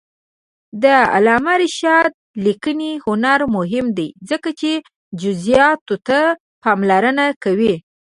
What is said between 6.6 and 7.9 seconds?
پاملرنه کوي.